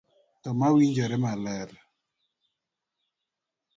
[0.41, 1.69] to mawinjore maler.